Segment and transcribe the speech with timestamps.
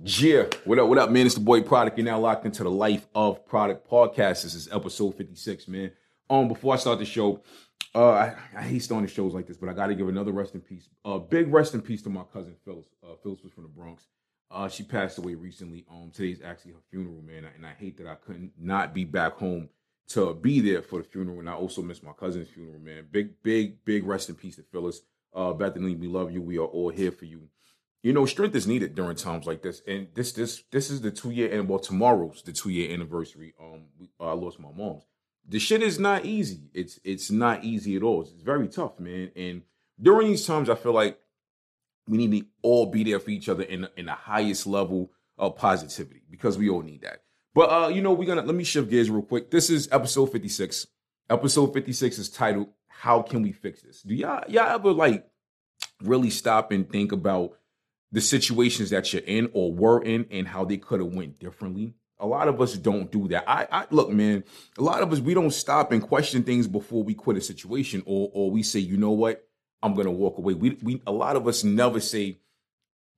[0.00, 1.26] Yeah, what up, what up, man?
[1.26, 1.96] It's the boy Produk.
[1.96, 4.44] You're now locked into the Life of Produk podcast.
[4.44, 5.90] This is episode 56, man.
[6.30, 7.42] Um, before I start the show,
[7.96, 10.54] uh, I, I hate starting shows like this, but I got to give another rest
[10.54, 10.88] in peace.
[11.04, 12.86] Uh, big rest in peace to my cousin Phyllis.
[13.02, 14.06] Uh, Phyllis was from the Bronx.
[14.52, 15.84] Uh, she passed away recently.
[15.90, 19.32] Um, today's actually her funeral, man, and I hate that I couldn't not be back
[19.32, 19.68] home
[20.10, 23.08] to be there for the funeral, and I also missed my cousin's funeral, man.
[23.10, 25.00] Big, big, big rest in peace to Phyllis.
[25.34, 26.40] Uh, Bethany, we love you.
[26.40, 27.48] We are all here for you
[28.02, 29.82] you know, strength is needed during times like this.
[29.86, 33.54] And this this this is the two year and well, tomorrow's the two year anniversary.
[33.60, 33.86] Um,
[34.20, 35.04] I lost my mom's.
[35.48, 36.70] The shit is not easy.
[36.74, 38.22] It's it's not easy at all.
[38.22, 39.30] It's very tough, man.
[39.34, 39.62] And
[40.00, 41.18] during these times, I feel like
[42.06, 45.56] we need to all be there for each other in in the highest level of
[45.56, 47.22] positivity because we all need that.
[47.54, 49.50] But uh, you know, we're gonna let me shift gears real quick.
[49.50, 50.86] This is episode 56.
[51.30, 54.02] Episode 56 is titled How Can We Fix This?
[54.02, 55.26] Do y'all y'all ever like
[56.02, 57.57] really stop and think about
[58.12, 61.94] the situations that you're in or were in and how they could have went differently.
[62.20, 63.48] A lot of us don't do that.
[63.48, 64.42] I, I look, man.
[64.76, 68.02] A lot of us we don't stop and question things before we quit a situation,
[68.06, 69.46] or or we say, you know what,
[69.82, 70.54] I'm gonna walk away.
[70.54, 72.38] We we a lot of us never say,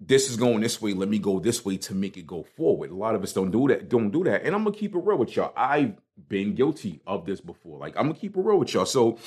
[0.01, 0.93] this is going this way.
[0.93, 2.91] Let me go this way to make it go forward.
[2.91, 3.89] A lot of us don't do that.
[3.89, 4.45] Don't do that.
[4.45, 5.53] And I'm gonna keep it real with y'all.
[5.57, 5.95] I've
[6.29, 7.79] been guilty of this before.
[7.79, 8.87] Like I'm gonna keep it real with y'all.
[8.87, 9.19] So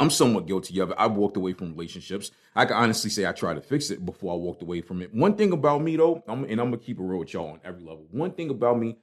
[0.00, 0.96] I'm somewhat guilty of it.
[0.98, 2.30] I've walked away from relationships.
[2.56, 5.14] I can honestly say I tried to fix it before I walked away from it.
[5.14, 7.60] One thing about me though, I'm, and I'm gonna keep it real with y'all on
[7.64, 8.06] every level.
[8.10, 8.98] One thing about me,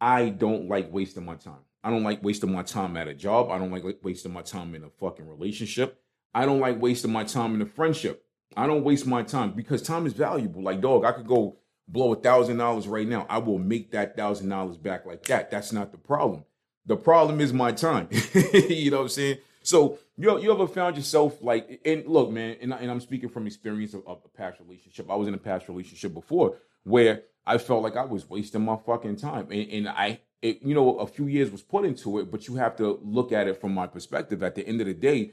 [0.00, 1.64] I don't like wasting my time.
[1.82, 3.50] I don't like wasting my time at a job.
[3.50, 6.00] I don't like wasting my time in a fucking relationship.
[6.34, 8.24] I don't like wasting my time in a friendship.
[8.56, 10.62] I don't waste my time because time is valuable.
[10.62, 13.26] Like dog, I could go blow a thousand dollars right now.
[13.28, 15.50] I will make that thousand dollars back like that.
[15.50, 16.44] That's not the problem.
[16.86, 18.08] The problem is my time.
[18.52, 19.38] you know what I'm saying?
[19.64, 23.30] So you you ever found yourself like and look, man, and, I, and I'm speaking
[23.30, 25.10] from experience of, of, a past relationship.
[25.10, 28.76] I was in a past relationship before where I felt like I was wasting my
[28.76, 32.30] fucking time, and, and I, it, you know, a few years was put into it,
[32.30, 34.42] but you have to look at it from my perspective.
[34.42, 35.32] At the end of the day,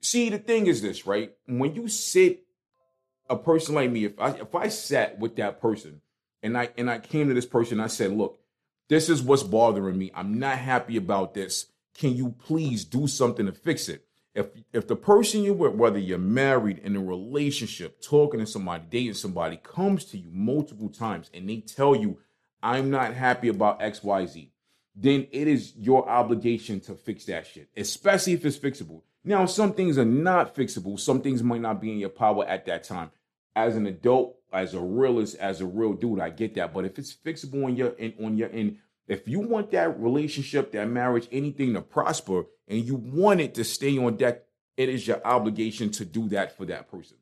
[0.00, 1.32] see, the thing is this, right?
[1.46, 2.44] When you sit
[3.28, 6.00] a person like me, if I if I sat with that person
[6.44, 8.38] and I and I came to this person, I said, look,
[8.88, 10.12] this is what's bothering me.
[10.14, 14.04] I'm not happy about this can you please do something to fix it?
[14.34, 18.84] If if the person you're with, whether you're married in a relationship, talking to somebody,
[18.90, 22.18] dating somebody, comes to you multiple times and they tell you,
[22.62, 24.48] I'm not happy about XYZ,
[24.96, 29.02] then it is your obligation to fix that shit, especially if it's fixable.
[29.24, 31.00] Now, some things are not fixable.
[31.00, 33.10] Some things might not be in your power at that time.
[33.56, 36.74] As an adult, as a realist, as a real dude, I get that.
[36.74, 40.72] But if it's fixable on your in, on your end, if you want that relationship,
[40.72, 44.42] that marriage, anything to prosper, and you want it to stay on deck,
[44.76, 47.16] it is your obligation to do that for that person.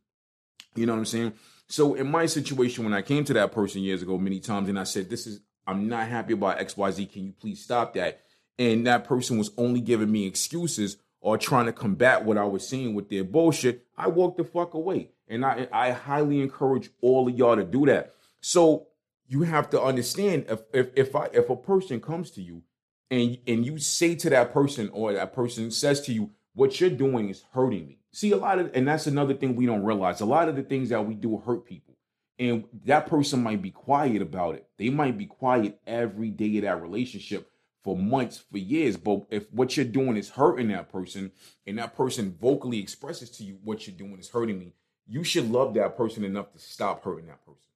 [0.75, 1.33] You know what I'm saying?
[1.69, 4.79] So in my situation, when I came to that person years ago, many times, and
[4.79, 7.13] I said, This is, I'm not happy about XYZ.
[7.13, 8.23] Can you please stop that?
[8.59, 12.69] And that person was only giving me excuses or trying to combat what I was
[12.69, 13.87] seeing with their bullshit.
[13.97, 15.11] I walked the fuck away.
[15.29, 18.15] And I, I highly encourage all of y'all to do that.
[18.41, 18.89] So
[19.29, 22.63] you have to understand if if if I, if a person comes to you
[23.11, 26.91] and and you say to that person or that person says to you what you're
[26.91, 27.99] doing is hurting me.
[28.13, 30.21] See a lot of and that's another thing we don't realize.
[30.21, 31.95] A lot of the things that we do hurt people.
[32.39, 34.67] And that person might be quiet about it.
[34.77, 37.49] They might be quiet every day of that relationship
[37.85, 38.97] for months for years.
[38.97, 41.33] But if what you're doing is hurting that person
[41.67, 44.73] and that person vocally expresses to you what you're doing is hurting me
[45.07, 47.72] you should love that person enough to stop hurting that person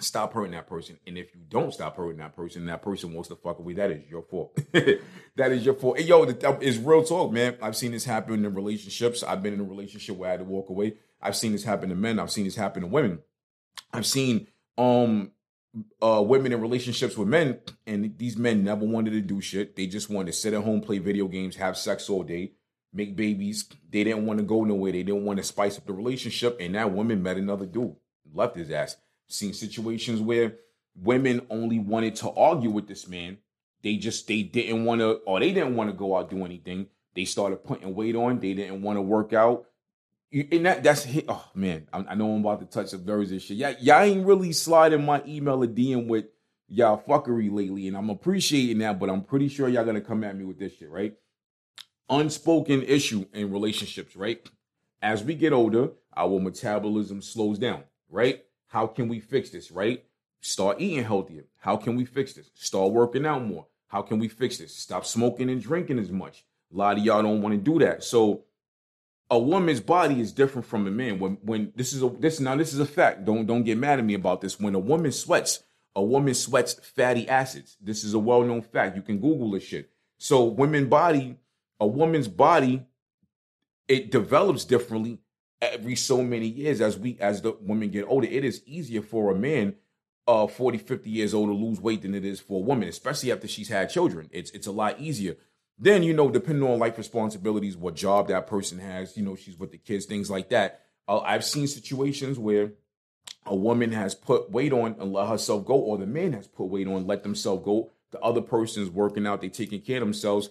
[0.00, 0.98] stop hurting that person.
[1.06, 3.90] And if you don't stop hurting that person, that person wants to fuck away, that
[3.90, 4.58] is your fault.
[4.72, 5.98] that is your fault.
[6.00, 7.56] Yo, it's real talk, man.
[7.60, 9.22] I've seen this happen in relationships.
[9.22, 10.94] I've been in a relationship where I had to walk away.
[11.20, 12.18] I've seen this happen to men.
[12.18, 13.20] I've seen this happen to women.
[13.92, 14.46] I've seen
[14.76, 15.32] um
[16.00, 19.74] uh women in relationships with men, and these men never wanted to do shit.
[19.74, 22.52] They just wanted to sit at home, play video games, have sex all day,
[22.92, 23.68] make babies.
[23.90, 24.92] They didn't want to go nowhere.
[24.92, 26.56] They didn't want to spice up the relationship.
[26.60, 27.96] And that woman met another dude,
[28.32, 28.96] left his ass
[29.28, 30.56] seen situations where
[30.96, 33.38] women only wanted to argue with this man.
[33.82, 36.88] They just they didn't want to, or they didn't want to go out do anything.
[37.14, 38.40] They started putting weight on.
[38.40, 39.66] They didn't want to work out.
[40.32, 43.40] And that that's oh man, I, I know I'm about to touch the nerves and
[43.40, 43.56] shit.
[43.56, 46.26] Yeah, y'all ain't really sliding my email or DM with
[46.68, 50.36] y'all fuckery lately, and I'm appreciating that, but I'm pretty sure y'all gonna come at
[50.36, 51.14] me with this shit, right?
[52.10, 54.46] Unspoken issue in relationships, right?
[55.00, 58.42] As we get older, our metabolism slows down, right?
[58.68, 60.04] How can we fix this, right?
[60.40, 61.44] Start eating healthier.
[61.58, 62.50] How can we fix this?
[62.54, 63.66] Start working out more.
[63.88, 64.76] How can we fix this?
[64.76, 66.44] Stop smoking and drinking as much.
[66.72, 68.04] A lot of y'all don't want to do that.
[68.04, 68.44] So
[69.30, 71.18] a woman's body is different from a man.
[71.18, 73.24] When when this is a this now this is a fact.
[73.24, 74.60] Don't don't get mad at me about this.
[74.60, 75.64] When a woman sweats,
[75.96, 77.76] a woman sweats fatty acids.
[77.80, 78.96] This is a well-known fact.
[78.96, 79.90] You can Google this shit.
[80.18, 81.36] So women body,
[81.80, 82.86] a woman's body,
[83.86, 85.18] it develops differently
[85.60, 88.26] every so many years as we as the women get older.
[88.26, 89.74] It is easier for a man
[90.26, 93.32] uh 40, 50 years old to lose weight than it is for a woman, especially
[93.32, 94.28] after she's had children.
[94.32, 95.36] It's it's a lot easier.
[95.78, 99.56] Then, you know, depending on life responsibilities, what job that person has, you know, she's
[99.56, 100.80] with the kids, things like that.
[101.06, 102.72] Uh, I've seen situations where
[103.46, 106.64] a woman has put weight on and let herself go, or the man has put
[106.64, 107.92] weight on, let themselves go.
[108.10, 110.50] The other person's working out, they taking care of themselves.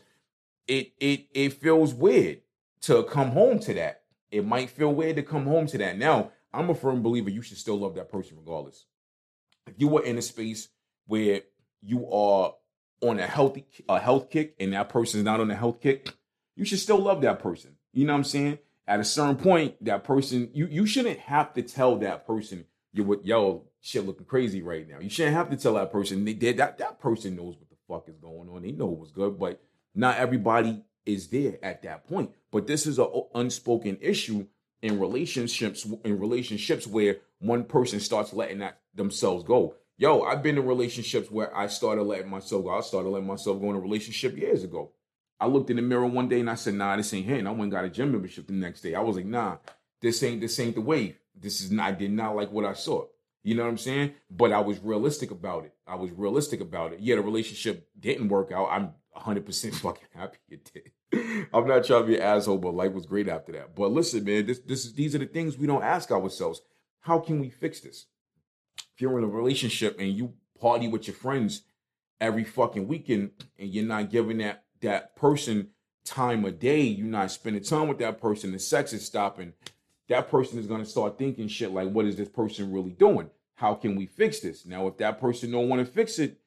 [0.68, 2.42] It it it feels weird
[2.82, 4.04] to come home to that.
[4.32, 5.98] It might feel weird to come home to that.
[5.98, 8.86] Now, I'm a firm believer you should still love that person regardless.
[9.68, 10.70] If you were in a space
[11.06, 11.42] where
[11.82, 12.54] you are
[13.02, 16.10] on a healthy a health kick and that person's not on a health kick,
[16.56, 17.76] you should still love that person.
[17.94, 18.60] You know what I'm saying?
[18.88, 23.06] At a certain point, that person you you shouldn't have to tell that person you're
[23.06, 25.00] with yo shit looking crazy right now.
[25.00, 27.76] You shouldn't have to tell that person they did that that person knows what the
[27.88, 28.62] fuck is going on.
[28.62, 29.62] They know what's good, but
[29.94, 32.32] not everybody is there at that point.
[32.52, 34.48] But this is an unspoken issue
[34.82, 39.76] in relationships in relationships where one person starts letting that themselves go.
[39.98, 42.70] Yo, I've been in relationships where I started letting myself go.
[42.70, 44.92] I started letting myself go in a relationship years ago.
[45.40, 47.48] I looked in the mirror one day and I said, nah, this ain't hitting.
[47.48, 48.96] I went and got a gym membership the next day.
[48.96, 49.58] I was like, nah,
[50.02, 51.18] this ain't this ain't the wave.
[51.36, 53.06] This is not I did not like what I saw.
[53.44, 54.14] You know what I'm saying?
[54.30, 55.74] But I was realistic about it.
[55.88, 57.00] I was realistic about it.
[57.00, 58.68] Yeah, the relationship didn't work out.
[58.70, 61.48] I'm 100% fucking happy it did.
[61.54, 63.76] I'm not trying to be an asshole, but life was great after that.
[63.76, 66.62] But listen, man, this this is these are the things we don't ask ourselves.
[67.00, 68.08] How can we fix this?
[68.98, 71.62] if you're in a relationship and you party with your friends
[72.20, 73.30] every fucking weekend
[73.60, 75.70] and you're not giving that that person
[76.04, 79.54] time of day, you're not spending time with that person, the sex is stopping,
[80.10, 83.30] that person is gonna start thinking shit like, what is this person really doing?
[83.54, 84.66] How can we fix this?
[84.66, 86.40] Now, if that person don't want to fix it,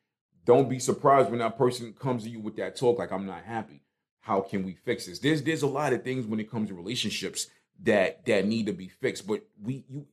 [0.45, 3.45] don't be surprised when that person comes to you with that talk like I'm not
[3.45, 3.83] happy.
[4.21, 5.19] How can we fix this?
[5.19, 7.47] There's there's a lot of things when it comes to relationships
[7.83, 10.07] that that need to be fixed, but we you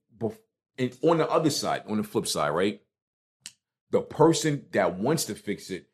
[0.78, 2.82] and on the other side, on the flip side, right?
[3.92, 5.88] The person that wants to fix it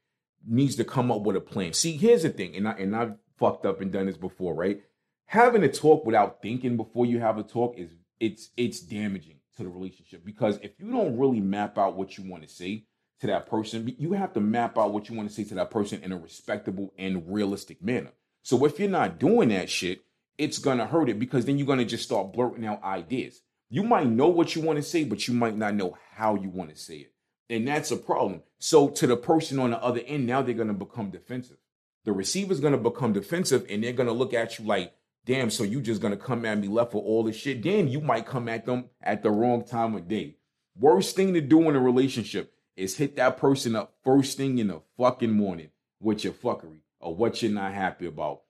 [0.45, 1.73] needs to come up with a plan.
[1.73, 4.81] See, here's the thing, and I and I've fucked up and done this before, right?
[5.25, 9.63] Having a talk without thinking before you have a talk is it's it's damaging to
[9.63, 12.85] the relationship because if you don't really map out what you want to say
[13.23, 15.71] to that person, you have to map out what you want to say to that
[15.71, 18.11] person in a respectable and realistic manner.
[18.41, 20.03] So if you're not doing that shit,
[20.37, 23.41] it's gonna hurt it because then you're gonna just start blurting out ideas.
[23.69, 26.49] You might know what you want to say, but you might not know how you
[26.49, 27.13] want to say it.
[27.49, 28.41] And that's a problem.
[28.59, 31.57] So to the person on the other end, now they're to become defensive.
[32.03, 34.93] The receiver's to become defensive and they're to look at you like,
[35.25, 37.63] damn, so you just to come at me left for all this shit.
[37.63, 40.35] Then you might come at them at the wrong time of day.
[40.77, 44.67] Worst thing to do in a relationship is hit that person up first thing in
[44.67, 48.41] the fucking morning with your fuckery or what you're not happy about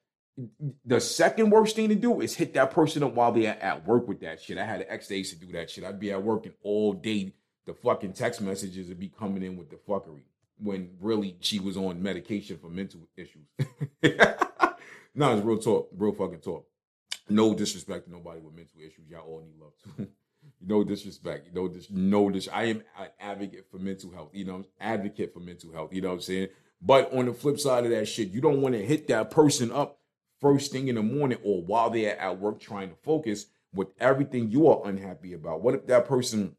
[0.85, 4.07] the second worst thing to do is hit that person up while they're at work
[4.07, 4.57] with that shit.
[4.57, 5.83] I had an ex used to do that shit.
[5.83, 7.33] I'd be at work and all day
[7.65, 10.23] the fucking text messages would be coming in with the fuckery
[10.57, 13.45] when really she was on medication for mental issues.
[15.15, 16.65] no, it's real talk, real fucking talk.
[17.29, 19.07] No disrespect to nobody with mental issues.
[19.09, 20.07] Y'all all need love too.
[20.61, 21.49] no disrespect.
[21.53, 24.29] No, dis- no dis- I am an advocate for mental health.
[24.33, 25.93] You know, advocate for mental health.
[25.93, 26.47] You know what I'm saying?
[26.81, 29.71] But on the flip side of that shit, you don't want to hit that person
[29.71, 29.99] up
[30.41, 34.51] first thing in the morning or while they're at work trying to focus with everything
[34.51, 35.61] you are unhappy about?
[35.61, 36.55] What if that person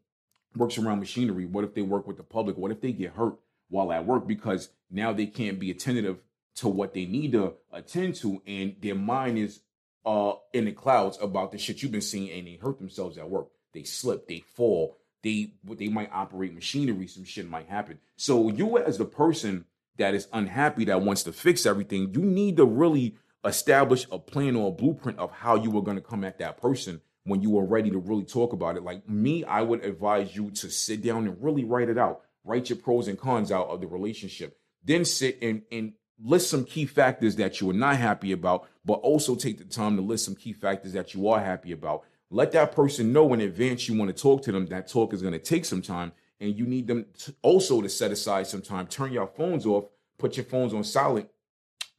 [0.56, 1.44] works around machinery?
[1.44, 2.56] What if they work with the public?
[2.56, 3.34] What if they get hurt
[3.68, 6.18] while at work because now they can't be attentive
[6.56, 9.60] to what they need to attend to and their mind is
[10.06, 13.28] uh in the clouds about the shit you've been seeing and they hurt themselves at
[13.28, 13.48] work.
[13.75, 17.99] They slip, they fall, they they might operate machinery, some shit might happen.
[18.16, 19.66] So you as the person
[19.99, 24.57] that is unhappy that wants to fix everything, you need to really establish a plan
[24.57, 27.59] or a blueprint of how you were going to come at that person when you
[27.59, 28.83] are ready to really talk about it.
[28.83, 32.23] Like me, I would advise you to sit down and really write it out.
[32.45, 34.59] Write your pros and cons out of the relationship.
[34.83, 38.95] Then sit and and list some key factors that you are not happy about, but
[38.95, 42.04] also take the time to list some key factors that you are happy about.
[42.31, 44.66] Let that person know in advance you want to talk to them.
[44.66, 47.88] That talk is going to take some time, and you need them to also to
[47.88, 48.87] set aside some time.
[48.87, 49.85] Turn your phones off,
[50.19, 51.28] put your phones on silent.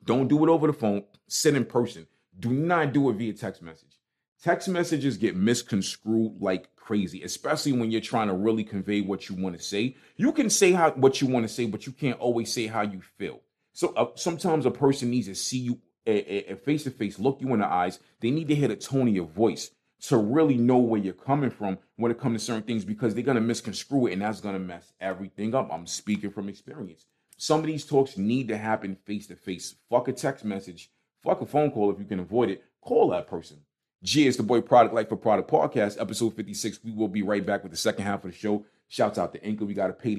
[0.04, 1.04] Don't do it over the phone.
[1.28, 2.08] Sit in person.
[2.40, 3.98] Do not do it via text message.
[4.44, 9.36] Text messages get misconstrued like crazy, especially when you're trying to really convey what you
[9.36, 9.96] want to say.
[10.18, 12.82] You can say how what you want to say, but you can't always say how
[12.82, 13.42] you feel.
[13.74, 17.52] So uh, sometimes a person needs to see you a face to face, look you
[17.54, 18.00] in the eyes.
[18.20, 21.50] They need to hear the tone of your voice to really know where you're coming
[21.50, 24.60] from when it comes to certain things because they're gonna misconstrue it and that's gonna
[24.60, 25.70] mess everything up.
[25.72, 27.06] I'm speaking from experience.
[27.38, 29.76] Some of these talks need to happen face to face.
[29.90, 30.90] Fuck a text message.
[31.24, 32.64] Fuck a phone call if you can avoid it.
[32.82, 33.58] Call that person.
[34.04, 36.80] G is the boy Produk life for Produk podcast, episode 56.
[36.84, 38.64] We will be right back with the second half of the show.
[38.88, 39.66] Shouts out to Anchor.
[39.66, 40.14] We got to pay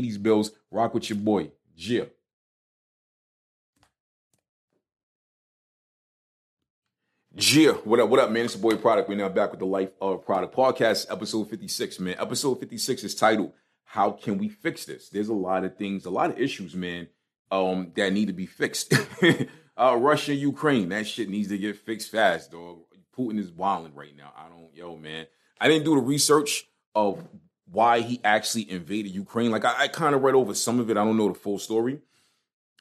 [0.00, 0.50] these, bills.
[0.70, 1.52] Rock with your boy.
[1.76, 2.02] G.
[7.36, 8.46] Yeah, what up, what up, man?
[8.46, 9.08] It's the boy Produk.
[9.08, 12.16] We're now back with the Life of Produk podcast, episode 56, man.
[12.18, 13.52] Episode 56 is titled,
[13.84, 15.08] How Can We Fix This?
[15.10, 17.06] There's a lot of things, a lot of issues, man,
[17.52, 18.92] um, that need to be fixed.
[19.76, 22.80] uh, Russia, Ukraine, that shit needs to get fixed fast, dog.
[23.16, 24.32] Putin is wilding right now.
[24.36, 25.26] I don't, yo, man.
[25.60, 27.24] I didn't do the research of
[27.70, 29.52] why he actually invaded Ukraine.
[29.52, 30.96] Like, I, I kind of read over some of it.
[30.96, 32.00] I don't know the full story.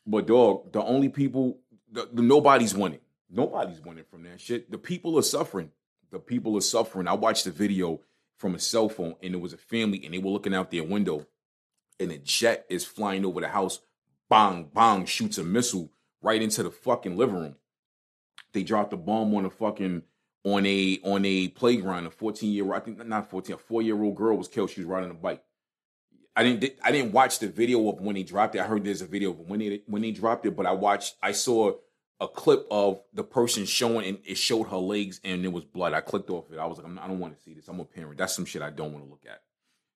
[0.07, 1.59] But, dog, the only people,
[1.91, 4.71] the, the nobody's winning Nobody's winning from that shit.
[4.71, 5.71] The people are suffering.
[6.11, 7.07] The people are suffering.
[7.07, 8.01] I watched a video
[8.37, 10.83] from a cell phone and it was a family and they were looking out their
[10.83, 11.27] window
[11.99, 13.79] and a jet is flying over the house.
[14.29, 17.55] Bang, bang, shoots a missile right into the fucking living room.
[18.53, 20.03] They dropped a bomb on a fucking
[20.43, 22.07] on a on a playground.
[22.07, 24.69] A 14 year old, I think not 14, a four year old girl was killed.
[24.69, 25.43] She was riding a bike.
[26.35, 28.61] I didn't I didn't watch the video of when they dropped it.
[28.61, 31.15] I heard there's a video of when they when they dropped it, but I watched
[31.21, 31.73] I saw
[32.21, 35.93] a clip of the person showing and it showed her legs and there was blood.
[35.93, 36.59] I clicked off it.
[36.59, 37.67] I was like, I don't want to see this.
[37.67, 38.17] I'm a parent.
[38.17, 39.41] That's some shit I don't want to look at.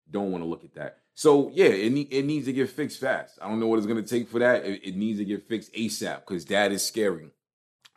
[0.09, 0.97] Don't want to look at that.
[1.15, 3.39] So yeah, it it needs to get fixed fast.
[3.41, 4.65] I don't know what it's gonna take for that.
[4.65, 7.29] It, it needs to get fixed ASAP because that is scary.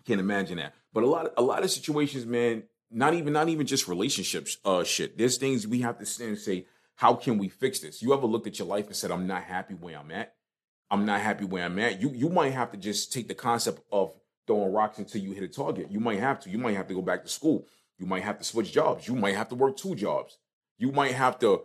[0.06, 0.75] Can't imagine that.
[0.92, 2.64] But a lot of, a lot of situations, man.
[2.90, 4.59] Not even not even just relationships.
[4.64, 5.18] Uh, shit.
[5.18, 6.66] There's things we have to stand and say.
[6.99, 8.00] How can we fix this?
[8.00, 10.35] You ever looked at your life and said, "I'm not happy where I'm at."
[10.90, 12.00] I'm not happy where I'm at.
[12.00, 14.14] You you might have to just take the concept of
[14.46, 15.90] throwing rocks until you hit a target.
[15.90, 16.50] You might have to.
[16.50, 17.66] You might have to go back to school.
[17.98, 19.08] You might have to switch jobs.
[19.08, 20.38] You might have to work two jobs.
[20.78, 21.62] You might have to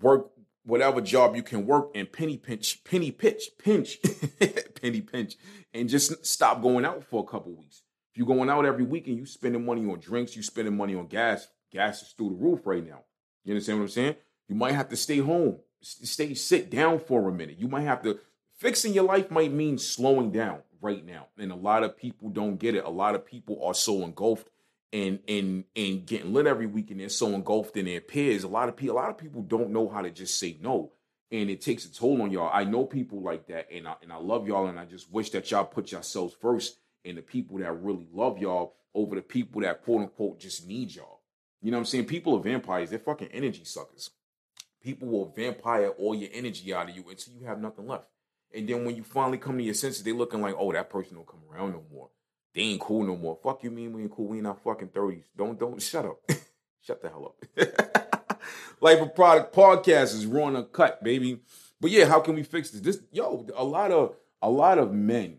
[0.00, 0.30] work
[0.64, 3.98] whatever job you can work and penny pinch, penny pitch, pinch,
[4.80, 5.36] penny pinch,
[5.72, 7.82] and just stop going out for a couple weeks.
[8.12, 10.94] If you're going out every week and you spending money on drinks, you spending money
[10.94, 13.00] on gas, gas is through the roof right now.
[13.44, 14.16] You understand what I'm saying?
[14.48, 17.58] You might have to stay home, stay sit down for a minute.
[17.58, 18.18] You might have to
[18.56, 21.28] fixing your life might mean slowing down right now.
[21.38, 22.84] And a lot of people don't get it.
[22.84, 24.48] A lot of people are so engulfed
[24.92, 28.44] in in in getting lit every week and they're so engulfed in their peers.
[28.44, 30.92] A lot of people a lot of people don't know how to just say no.
[31.32, 32.50] And it takes a toll on y'all.
[32.52, 35.30] I know people like that and I and I love y'all and I just wish
[35.30, 39.62] that y'all put yourselves first and the people that really love y'all over the people
[39.62, 41.22] that quote unquote just need y'all.
[41.60, 42.04] You know what I'm saying?
[42.04, 44.10] People are vampires, they're fucking energy suckers.
[44.82, 48.04] People will vampire all your energy out of you until you have nothing left.
[48.54, 51.16] And then when you finally come to your senses, they looking like, oh, that person
[51.16, 52.10] don't come around no more.
[52.54, 53.36] They ain't cool no more.
[53.42, 54.28] Fuck you mean we ain't cool?
[54.28, 55.24] We ain't our fucking 30s.
[55.36, 56.18] Don't don't shut up.
[56.80, 58.40] shut the hell up.
[58.80, 61.40] Life of Produk podcast is raw and cut, baby.
[61.80, 62.80] But yeah, how can we fix this?
[62.80, 65.38] This yo, a lot of a lot of men,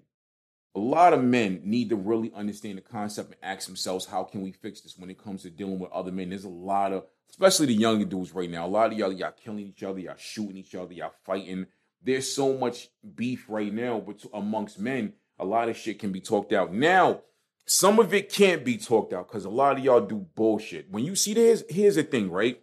[0.76, 4.42] a lot of men need to really understand the concept and ask themselves, how can
[4.42, 6.32] we fix this when it comes to dealing with other men?
[6.32, 8.66] There's a lot of, especially the younger dudes right now.
[8.66, 11.68] A lot of y'all, y'all killing each other, y'all shooting each other, y'all fighting
[12.06, 15.14] there's so much beef right now but amongst men.
[15.38, 16.74] A lot of shit can be talked out.
[16.74, 17.22] Now
[17.66, 20.90] some of it can't be talked out because a lot of y'all do bullshit.
[20.90, 22.62] When you see this here's the thing right?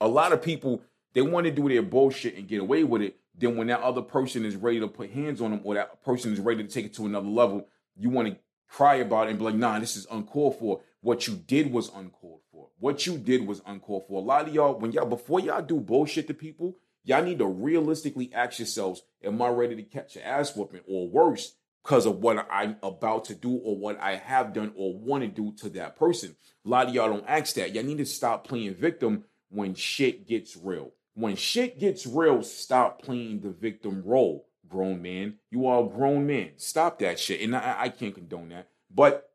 [0.00, 0.82] A lot of people
[1.14, 3.16] they want to do their bullshit and get away with it.
[3.36, 6.32] Then when that other person is ready to put hands on them or that person
[6.32, 8.36] is ready to take it to another level you want to
[8.68, 10.80] cry about it and be like nah this is uncalled for.
[11.00, 12.68] What you did was uncalled for.
[12.80, 14.20] What you did was uncalled for.
[14.20, 17.46] A lot of y'all when y'all before y'all do bullshit to people y'all need to
[17.46, 22.18] realistically ask yourselves, am I ready to catch an ass whooping or worse because of
[22.18, 25.68] what I'm about to do or what I have done or want to do to
[25.70, 26.36] that person?
[26.64, 27.74] A lot of y'all don't ask that.
[27.74, 30.92] Y'all need to stop playing victim when shit gets real.
[31.14, 35.34] When shit gets real, stop playing the victim role, grown man.
[35.50, 36.52] You are a grown man.
[36.56, 37.40] Stop that shit.
[37.40, 38.68] And I, I can't condone that.
[38.94, 39.30] But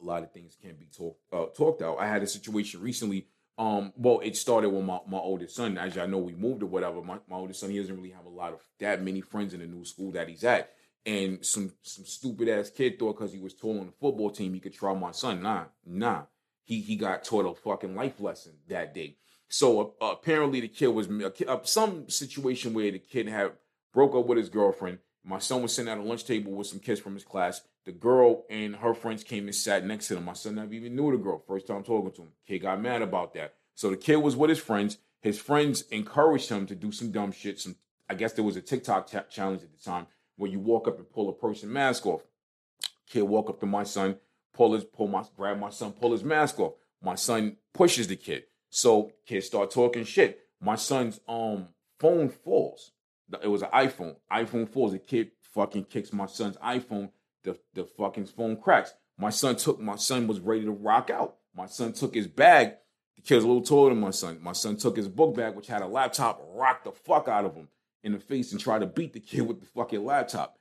[0.00, 1.98] a lot of things can be talk, uh, talked out.
[1.98, 3.26] I had a situation recently
[3.58, 5.76] um, well, it started with my, my oldest son.
[5.78, 7.02] As y'all know, we moved or whatever.
[7.02, 9.60] My, my oldest son, he doesn't really have a lot of that many friends in
[9.60, 10.70] the new school that he's at.
[11.04, 14.54] And some some stupid ass kid thought because he was tall on the football team
[14.54, 15.42] he could try my son.
[15.42, 16.22] Nah, nah.
[16.64, 19.16] He he got taught a fucking life lesson that day.
[19.48, 23.52] So uh, apparently the kid was uh, some situation where the kid had
[23.92, 24.98] broke up with his girlfriend.
[25.24, 27.62] My son was sitting at a lunch table with some kids from his class.
[27.88, 30.26] The girl and her friends came and sat next to them.
[30.26, 31.42] My son never even knew the girl.
[31.48, 32.32] First time talking to him.
[32.46, 33.54] Kid got mad about that.
[33.74, 34.98] So the kid was with his friends.
[35.22, 37.58] His friends encouraged him to do some dumb shit.
[37.58, 37.76] Some
[38.06, 40.98] I guess there was a TikTok ch- challenge at the time where you walk up
[40.98, 42.20] and pull a person mask off.
[43.08, 44.18] Kid walk up to my son,
[44.52, 46.74] pull his pull my grab my son, pull his mask off.
[47.02, 48.42] My son pushes the kid.
[48.68, 50.40] So kid start talking shit.
[50.60, 51.68] My son's um
[51.98, 52.92] phone falls.
[53.42, 54.16] It was an iPhone.
[54.30, 54.92] iPhone falls.
[54.92, 57.12] The kid fucking kicks my son's iPhone.
[57.48, 58.92] The the fucking phone cracks.
[59.16, 61.36] My son took my son was ready to rock out.
[61.56, 62.74] My son took his bag.
[63.16, 64.38] The kid's a little taller than my son.
[64.42, 67.54] My son took his book bag, which had a laptop, rocked the fuck out of
[67.54, 67.68] him
[68.04, 70.58] in the face and tried to beat the kid with the fucking laptop.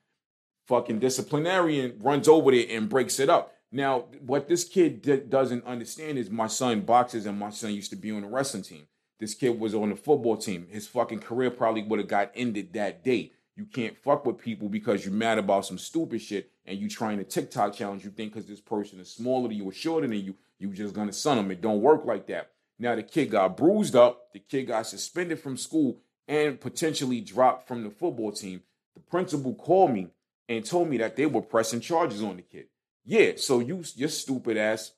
[0.65, 3.53] Fucking disciplinarian runs over there and breaks it up.
[3.71, 7.89] Now, what this kid d- doesn't understand is my son boxes and my son used
[7.91, 8.87] to be on the wrestling team.
[9.19, 10.67] This kid was on the football team.
[10.69, 13.33] His fucking career probably would have got ended that day.
[13.55, 17.17] You can't fuck with people because you're mad about some stupid shit and you trying
[17.17, 18.03] to TikTok challenge.
[18.03, 20.93] You think because this person is smaller than you or shorter than you, you just
[20.93, 21.49] gonna son them.
[21.49, 22.51] It don't work like that.
[22.77, 24.33] Now the kid got bruised up.
[24.33, 28.61] The kid got suspended from school and potentially dropped from the football team.
[28.93, 30.09] The principal called me
[30.49, 32.67] and told me that they were pressing charges on the kid.
[33.05, 34.91] Yeah, so you your stupid ass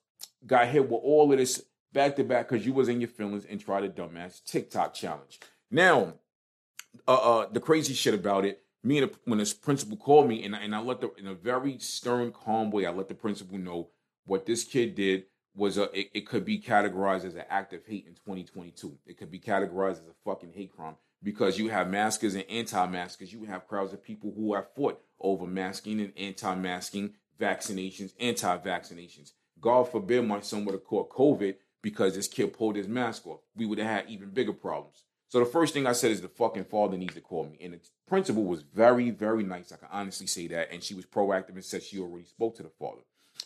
[0.45, 3.45] got hit with all of this back to back because you was in your feelings
[3.45, 5.39] and tried a dumbass TikTok challenge.
[5.71, 6.15] Now,
[7.07, 10.43] uh, uh, the crazy shit about it, me and the, when this principal called me
[10.43, 13.57] and, and I let the in a very stern, calm way, I let the principal
[13.57, 13.89] know
[14.25, 17.85] what this kid did was a it, it could be categorized as an act of
[17.85, 18.97] hate in 2022.
[19.05, 23.33] It could be categorized as a fucking hate crime because you have maskers and anti-maskers.
[23.33, 29.31] You have crowds of people who have fought over masking and anti-masking vaccinations, anti vaccinations.
[29.59, 33.41] God forbid my son would have caught COVID because this kid pulled his mask off.
[33.55, 35.03] We would have had even bigger problems.
[35.29, 37.57] So the first thing I said is the fucking father needs to call me.
[37.61, 39.71] And the principal was very, very nice.
[39.71, 40.71] I can honestly say that.
[40.71, 43.01] And she was proactive and said she already spoke to the father.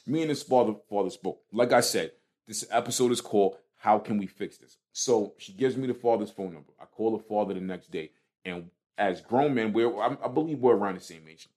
[0.08, 1.42] Me and his father, father spoke.
[1.52, 2.12] Like I said,
[2.48, 4.78] this episode is called How Can We Fix This?
[4.94, 6.72] So she gives me the father's phone number.
[6.82, 8.12] I call the father the next day.
[8.46, 11.48] And as grown men, we're I believe we're around the same age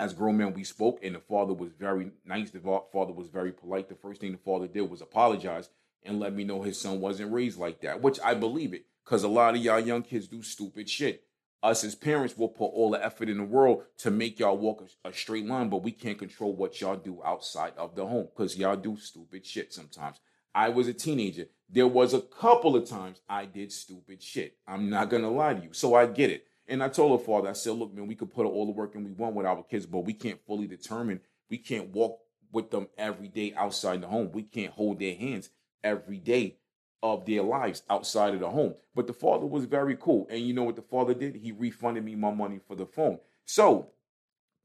[0.00, 2.50] as grown men, we spoke, and the father was very nice.
[2.50, 3.88] The father was very polite.
[3.88, 5.68] The first thing the father did was apologize
[6.02, 9.24] and let me know his son wasn't raised like that, which I believe it, because
[9.24, 11.24] a lot of y'all young kids do stupid shit.
[11.64, 14.88] Us as parents will put all the effort in the world to make y'all walk
[15.04, 18.28] a, a straight line, but we can't control what y'all do outside of the home
[18.32, 20.20] because y'all do stupid shit sometimes.
[20.54, 21.46] I was a teenager.
[21.68, 24.56] There was a couple of times I did stupid shit.
[24.64, 25.72] I'm not gonna lie to you.
[25.72, 26.46] So I get it.
[26.68, 28.94] And I told her father, I said, look, man, we could put all the work
[28.94, 31.20] in we want with our kids, but we can't fully determine,
[31.50, 32.20] we can't walk
[32.52, 34.30] with them every day outside the home.
[34.32, 35.50] We can't hold their hands
[35.82, 36.58] every day
[37.02, 38.74] of their lives outside of the home.
[38.94, 40.26] But the father was very cool.
[40.30, 41.36] And you know what the father did?
[41.36, 43.18] He refunded me my money for the phone.
[43.44, 43.90] So,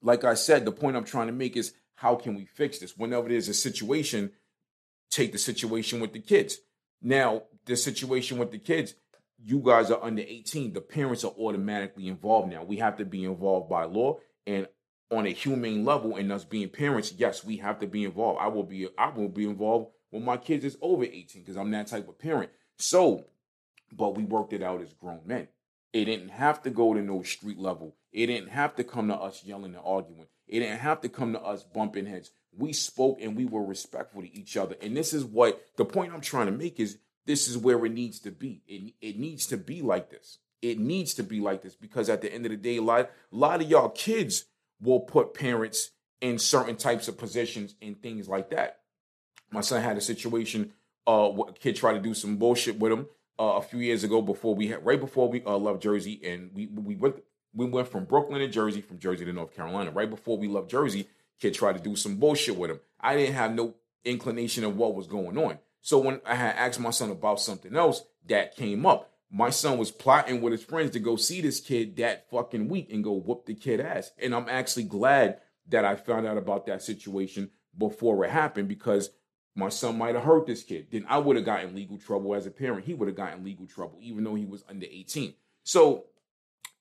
[0.01, 2.97] like I said, the point I'm trying to make is how can we fix this?
[2.97, 4.31] Whenever there's a situation,
[5.09, 6.59] take the situation with the kids.
[7.01, 8.95] Now, the situation with the kids,
[9.41, 12.63] you guys are under 18, the parents are automatically involved now.
[12.63, 14.67] We have to be involved by law and
[15.11, 18.39] on a humane level and us being parents, yes, we have to be involved.
[18.41, 21.71] I will be I will be involved when my kids is over 18 because I'm
[21.71, 22.49] that type of parent.
[22.77, 23.25] So,
[23.91, 25.49] but we worked it out as grown men.
[25.91, 27.97] It didn't have to go to no street level.
[28.13, 30.27] It didn't have to come to us yelling and arguing.
[30.47, 32.31] It didn't have to come to us bumping heads.
[32.57, 34.77] We spoke and we were respectful to each other.
[34.81, 37.91] And this is what the point I'm trying to make is this is where it
[37.91, 38.61] needs to be.
[38.69, 40.37] It, it needs to be like this.
[40.61, 43.11] It needs to be like this because at the end of the day, a lot,
[43.33, 44.45] a lot of y'all kids
[44.79, 48.79] will put parents in certain types of positions and things like that.
[49.51, 50.73] My son had a situation,
[51.07, 53.07] uh, a kid tried to do some bullshit with him
[53.39, 56.51] uh, a few years ago before we had, right before we uh, left Jersey, and
[56.53, 59.91] we we went we went from Brooklyn to Jersey, from Jersey to North Carolina.
[59.91, 61.07] Right before we left Jersey,
[61.39, 62.79] kid tried to do some bullshit with him.
[62.99, 65.59] I didn't have no inclination of what was going on.
[65.81, 69.11] So when I had asked my son about something else, that came up.
[69.31, 72.91] My son was plotting with his friends to go see this kid that fucking week
[72.91, 74.11] and go whoop the kid ass.
[74.17, 79.09] And I'm actually glad that I found out about that situation before it happened because
[79.55, 80.87] my son might have hurt this kid.
[80.91, 82.85] Then I would have gotten legal trouble as a parent.
[82.85, 85.33] He would have gotten legal trouble, even though he was under 18.
[85.63, 86.05] So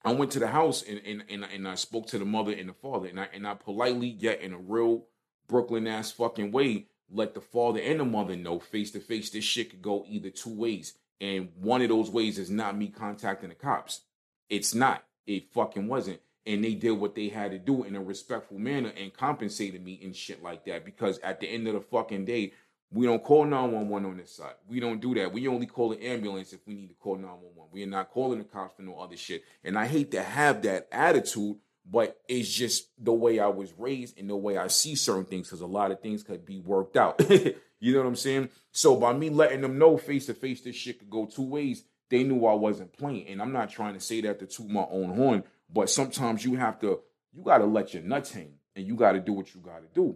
[0.03, 2.67] I went to the house and, and, and, and I spoke to the mother and
[2.69, 3.07] the father.
[3.07, 5.05] And I, and I politely, yet in a real
[5.47, 9.43] Brooklyn ass fucking way, let the father and the mother know face to face this
[9.45, 10.95] shit could go either two ways.
[11.21, 14.01] And one of those ways is not me contacting the cops.
[14.49, 15.05] It's not.
[15.25, 16.19] It fucking wasn't.
[16.45, 19.99] and they did what they had to do in a respectful manner and compensated me
[20.03, 20.85] and shit like that.
[20.85, 22.53] Because at the end of the fucking day,
[22.91, 24.53] we don't call 911 on this side.
[24.67, 25.33] We don't do that.
[25.33, 27.71] We only call an ambulance if we need to call 911.
[27.71, 29.43] We are not calling the cops for no other shit.
[29.63, 31.57] And I hate to have that attitude,
[31.89, 35.47] but it's just the way I was raised and the way I see certain things
[35.47, 37.21] because a lot of things could be worked out.
[37.79, 38.49] you know what I'm saying?
[38.71, 41.83] So by me letting them know face to face this shit could go two ways,
[42.09, 43.27] they knew I wasn't playing.
[43.27, 46.55] And I'm not trying to say that to toot my own horn, but sometimes you
[46.55, 47.01] have to,
[47.33, 49.81] you got to let your nuts hang and you got to do what you got
[49.81, 50.15] to do.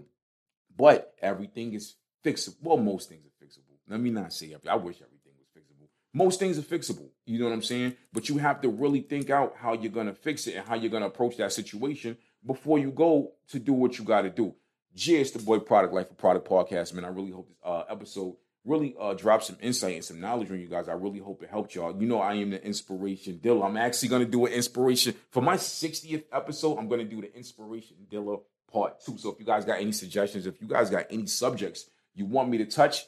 [0.77, 2.57] But everything is fixable.
[2.61, 3.77] Well, most things are fixable.
[3.87, 4.55] Let me not say.
[4.67, 5.87] I wish everything was fixable.
[6.13, 7.09] Most things are fixable.
[7.25, 7.95] You know what I'm saying?
[8.13, 10.91] But you have to really think out how you're gonna fix it and how you're
[10.91, 14.55] gonna approach that situation before you go to do what you got to do.
[14.95, 17.05] Cheers the boy Produk life for Produk podcast, man.
[17.05, 20.59] I really hope this uh, episode really uh, dropped some insight and some knowledge on
[20.59, 20.89] you guys.
[20.89, 21.99] I really hope it helped y'all.
[21.99, 23.65] You know, I am the inspiration dealer.
[23.65, 26.77] I'm actually gonna do an inspiration for my 60th episode.
[26.77, 28.37] I'm gonna do the inspiration dealer
[28.71, 29.17] part two.
[29.17, 32.49] So if you guys got any suggestions, if you guys got any subjects you want
[32.49, 33.05] me to touch,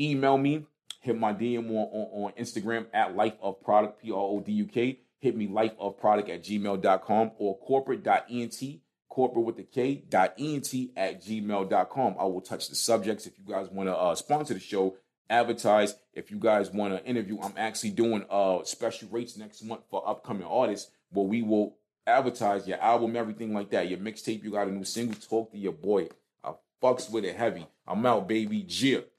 [0.00, 0.66] email me,
[1.00, 4.52] hit my DM on, on, on Instagram at life of Produk, P R O D
[4.52, 5.00] U K.
[5.20, 10.74] Hit me life of Produk at gmail.com or korporate.ent, corporate with the K, dot ent
[10.96, 12.16] at gmail.com.
[12.18, 14.96] I will touch the subjects if you guys want to uh, sponsor the show,
[15.30, 15.94] advertise.
[16.12, 20.06] If you guys want to interview, I'm actually doing uh, special rates next month for
[20.08, 23.88] upcoming artists where we will advertise your album, everything like that.
[23.88, 26.08] Your mixtape, you got a new single, talk to your boy
[26.82, 27.66] fucks with it heavy.
[27.86, 28.62] I'm out, baby.
[28.62, 29.12] Jip.